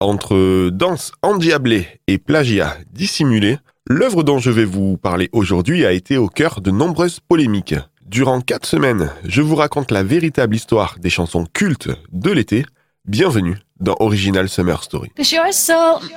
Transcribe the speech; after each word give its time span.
Entre 0.00 0.68
danse 0.68 1.12
endiablée 1.22 1.86
et 2.06 2.18
plagiat 2.18 2.76
dissimulé, 2.92 3.56
l'œuvre 3.88 4.22
dont 4.24 4.38
je 4.38 4.50
vais 4.50 4.66
vous 4.66 4.98
parler 4.98 5.30
aujourd'hui 5.32 5.86
a 5.86 5.92
été 5.92 6.18
au 6.18 6.28
cœur 6.28 6.60
de 6.60 6.70
nombreuses 6.70 7.18
polémiques. 7.20 7.74
Durant 8.04 8.42
quatre 8.42 8.66
semaines, 8.66 9.10
je 9.24 9.40
vous 9.40 9.54
raconte 9.54 9.90
la 9.90 10.02
véritable 10.02 10.54
histoire 10.54 10.96
des 11.00 11.08
chansons 11.08 11.46
cultes 11.50 11.88
de 12.12 12.30
l'été. 12.30 12.66
Bienvenue 13.06 13.56
dans 13.80 13.96
Original 13.98 14.50
Summer 14.50 14.84
Story. 14.84 15.10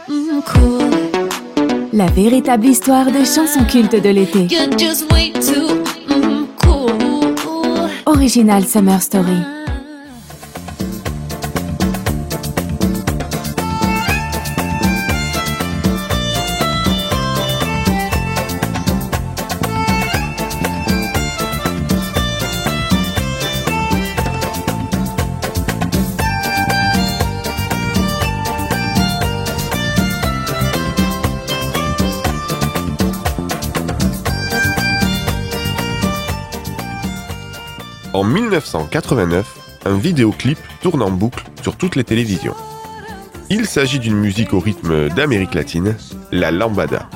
mm, 0.09 0.41
La 1.93 2.07
véritable 2.07 2.66
histoire 2.66 3.05
des 3.14 3.23
chansons 3.23 3.64
cultes 3.64 3.96
de 3.96 4.09
l'été. 4.09 4.46
mm, 6.09 6.48
Original 8.05 8.66
Summer 8.66 9.02
Story. 9.02 9.38
En 38.13 38.23
1989, 38.23 39.45
un 39.86 39.95
vidéoclip 39.95 40.58
tourne 40.81 41.03
en 41.03 41.11
boucle 41.11 41.44
sur 41.61 41.75
toutes 41.75 41.95
les 41.95 42.03
télévisions. 42.03 42.55
Il 43.52 43.67
s'agit 43.67 43.99
d'une 43.99 44.17
musique 44.17 44.53
au 44.53 44.59
rythme 44.59 45.09
d'Amérique 45.09 45.53
latine, 45.53 45.95
la 46.31 46.49
lambada. 46.49 47.08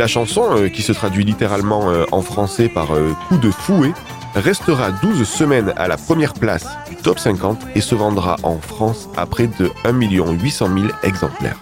La 0.00 0.06
chanson, 0.06 0.44
euh, 0.56 0.68
qui 0.70 0.80
se 0.80 0.92
traduit 0.92 1.24
littéralement 1.24 1.90
euh, 1.90 2.06
en 2.10 2.22
français 2.22 2.70
par 2.70 2.94
euh, 2.94 3.12
coup 3.28 3.36
de 3.36 3.50
fouet, 3.50 3.92
restera 4.34 4.92
12 4.92 5.28
semaines 5.28 5.74
à 5.76 5.88
la 5.88 5.98
première 5.98 6.32
place 6.32 6.66
du 6.88 6.96
top 6.96 7.18
50 7.18 7.58
et 7.74 7.82
se 7.82 7.94
vendra 7.94 8.36
en 8.42 8.56
France 8.56 9.10
à 9.18 9.26
près 9.26 9.46
de 9.46 9.70
1 9.84 9.92
800 9.92 10.68
000 10.74 10.86
exemplaires. 11.02 11.60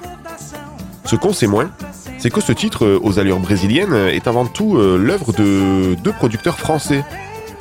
Ce 1.05 1.17
qu'on 1.17 1.33
sait 1.33 1.49
moins, 1.49 1.73
c'est 2.19 2.31
que 2.31 2.41
ce 2.41 2.53
titre 2.53 3.01
aux 3.03 3.19
allures 3.19 3.41
brésiliennes 3.41 3.95
est 3.95 4.29
avant 4.29 4.47
tout 4.47 4.77
l'œuvre 4.77 5.33
de 5.33 5.97
deux 5.97 6.13
producteurs 6.13 6.61
français, 6.61 7.05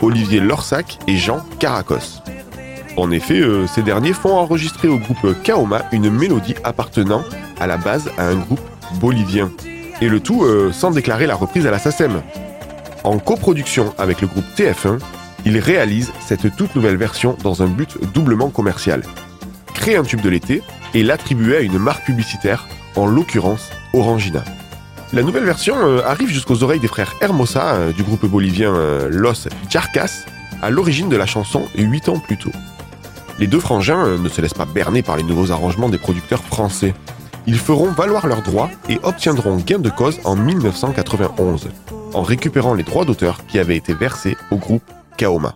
Olivier 0.04 0.40
Lorsac 0.42 1.00
et 1.08 1.18
Jean 1.18 1.40
Caracos. 1.58 2.22
En 2.98 3.10
effet, 3.10 3.42
ces 3.74 3.82
derniers 3.82 4.14
font 4.14 4.36
enregistrer 4.36 4.90
au 4.90 5.00
groupe 5.00 5.42
Kaoma 5.42 5.86
une 5.92 6.12
mélodie 6.12 6.56
appartenant 6.64 7.24
à 7.60 7.66
la 7.66 7.78
base 7.78 8.12
à 8.20 8.28
un 8.28 8.36
groupe 8.36 8.62
bolivien. 9.00 9.50
Et 10.00 10.10
le 10.10 10.20
tout 10.20 10.44
euh, 10.44 10.72
sans 10.72 10.92
déclarer 10.92 11.26
la 11.26 11.36
reprise 11.36 11.66
à 11.66 11.72
la 11.72 11.80
SACEM. 11.80 12.22
En 13.04 13.18
coproduction 13.18 13.94
avec 13.98 14.22
le 14.22 14.28
groupe 14.28 14.46
TF1, 14.56 15.00
ils 15.46 15.58
réalisent 15.58 16.12
cette 16.20 16.56
toute 16.56 16.76
nouvelle 16.76 16.98
version 16.98 17.36
dans 17.44 17.64
un 17.64 17.68
but 17.68 17.98
doublement 18.14 18.50
commercial. 18.50 19.02
Créer 19.74 19.96
un 19.96 20.04
tube 20.04 20.22
de 20.22 20.30
l'été 20.30 20.62
et 20.94 21.04
l'attribuer 21.04 21.58
à 21.58 21.62
une 21.62 21.80
marque 21.80 22.06
publicitaire, 22.06 22.68
en 22.96 23.08
l'occurrence 23.08 23.72
Orangina. 23.94 24.44
La 25.14 25.24
nouvelle 25.24 25.46
version 25.46 25.76
euh, 25.78 26.02
arrive 26.06 26.30
jusqu'aux 26.30 26.64
oreilles 26.64 26.80
des 26.80 26.88
frères 26.88 27.16
Hermosa 27.22 27.74
euh, 27.74 27.92
du 27.92 28.04
groupe 28.04 28.26
bolivien 28.26 28.74
Los 29.10 29.48
Jarcas, 29.70 30.26
à 30.62 30.70
l'origine 30.70 31.10
de 31.10 31.18
la 31.18 31.26
chanson 31.26 31.64
8 31.76 32.10
ans 32.10 32.20
plus 32.20 32.38
tôt. 32.38 32.52
Les 33.40 33.48
deux 33.48 33.60
frangins 33.60 34.18
ne 34.18 34.30
se 34.30 34.42
laissent 34.42 34.54
pas 34.54 34.66
berner 34.66 35.02
par 35.02 35.18
les 35.18 35.24
nouveaux 35.24 35.52
arrangements 35.52 35.90
des 35.90 36.00
producteurs 36.00 36.44
français. 36.44 36.94
Ils 37.48 37.58
feront 37.58 37.92
valoir 37.92 38.28
leurs 38.28 38.42
droits 38.42 38.70
et 38.90 39.00
obtiendront 39.04 39.56
gain 39.56 39.80
de 39.80 39.90
cause 39.90 40.20
en 40.26 40.36
1991, 40.36 41.70
en 42.14 42.22
récupérant 42.22 42.74
les 42.74 42.84
droits 42.84 43.06
d'auteur 43.06 43.46
qui 43.48 43.58
avaient 43.58 43.78
été 43.78 43.94
versés 43.94 44.36
au 44.52 44.58
groupe 44.58 44.84
Kaoma. 45.16 45.56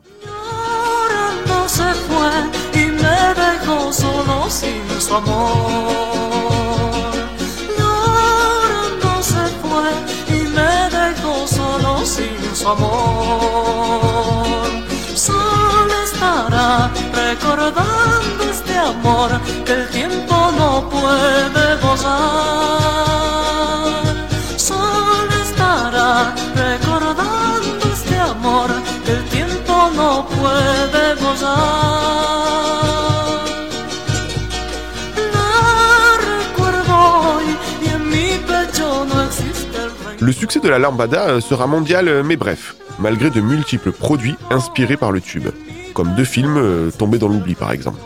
Le 40.32 40.34
succès 40.34 40.62
de 40.62 40.70
la 40.70 40.80
lambada 40.80 41.28
euh, 41.28 41.42
sera 41.42 41.68
mondial, 41.68 42.08
euh, 42.08 42.24
mais 42.24 42.38
bref, 42.38 42.78
malgré 43.00 43.30
de 43.30 43.42
multiples 43.42 43.92
produits 43.92 44.38
inspirés 44.50 44.96
par 44.96 45.12
le 45.12 45.20
tube, 45.20 45.50
comme 45.94 46.16
deux 46.16 46.24
films 46.24 46.56
euh, 46.56 46.90
tombés 46.90 47.18
dans 47.18 47.28
l'oubli 47.28 47.54
par 47.54 47.74
exemple. 47.74 48.00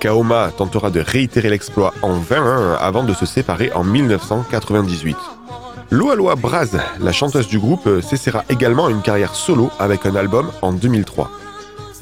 Kaoma 0.00 0.50
tentera 0.50 0.90
de 0.90 0.98
réitérer 0.98 1.50
l'exploit 1.50 1.94
en 2.02 2.14
vain 2.14 2.42
hein, 2.44 2.76
avant 2.80 3.04
de 3.04 3.14
se 3.14 3.24
séparer 3.24 3.70
en 3.72 3.84
1998. 3.84 5.16
Loa 5.90 6.16
Loa 6.16 6.34
Braz, 6.34 6.76
la 6.98 7.12
chanteuse 7.12 7.46
du 7.46 7.60
groupe, 7.60 7.88
s'essaiera 8.02 8.42
également 8.48 8.88
une 8.88 9.00
carrière 9.00 9.36
solo 9.36 9.70
avec 9.78 10.06
un 10.06 10.16
album 10.16 10.50
en 10.60 10.72
2003. 10.72 11.30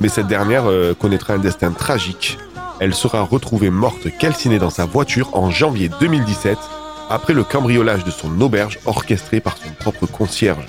Mais 0.01 0.09
cette 0.09 0.29
dernière 0.29 0.65
connaîtra 0.99 1.35
un 1.35 1.39
destin 1.39 1.73
tragique. 1.73 2.39
Elle 2.81 2.95
sera 2.95 3.21
retrouvée 3.21 3.69
morte 3.69 4.09
calcinée 4.19 4.59
dans 4.59 4.71
sa 4.71 4.87
voiture 4.87 5.29
en 5.35 5.51
janvier 5.51 5.91
2017 6.01 6.57
après 7.11 7.35
le 7.35 7.45
cambriolage 7.45 8.05
de 8.05 8.11
son 8.11 8.41
auberge 8.41 8.79
orchestré 8.87 9.41
par 9.41 9.57
son 9.57 9.71
propre 9.79 10.07
concierge. 10.07 10.67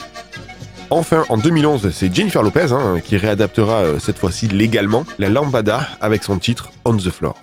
Enfin, 0.89 1.25
en 1.29 1.37
2011, 1.37 1.89
c'est 1.91 2.13
Jennifer 2.13 2.43
Lopez 2.43 2.71
hein, 2.71 2.99
qui 3.03 3.17
réadaptera 3.17 3.77
euh, 3.81 3.99
cette 3.99 4.19
fois-ci 4.19 4.47
légalement 4.47 5.05
la 5.17 5.29
lambada 5.29 5.87
avec 6.01 6.23
son 6.23 6.37
titre 6.37 6.71
On 6.85 6.95
the 6.95 7.09
Floor. 7.09 7.35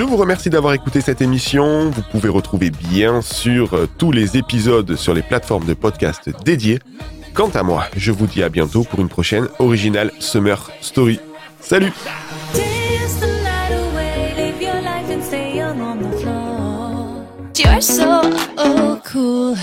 Je 0.00 0.04
vous 0.06 0.16
remercie 0.16 0.48
d'avoir 0.48 0.72
écouté 0.72 1.02
cette 1.02 1.20
émission. 1.20 1.90
Vous 1.90 2.00
pouvez 2.00 2.30
retrouver 2.30 2.70
bien 2.70 3.20
sûr 3.20 3.74
euh, 3.74 3.86
tous 3.98 4.12
les 4.12 4.38
épisodes 4.38 4.96
sur 4.96 5.12
les 5.12 5.20
plateformes 5.20 5.66
de 5.66 5.74
podcast 5.74 6.30
dédiées. 6.42 6.78
Quant 7.34 7.50
à 7.50 7.62
moi, 7.62 7.84
je 7.94 8.10
vous 8.10 8.26
dis 8.26 8.42
à 8.42 8.48
bientôt 8.48 8.82
pour 8.82 9.00
une 9.00 9.10
prochaine 9.10 9.46
Original 9.58 10.10
Summer 10.18 10.70
Story. 10.80 11.20
Salut 11.60 11.92
you're 17.58 17.82
so 17.82 18.22
oh, 18.56 19.00
cool. 19.04 19.56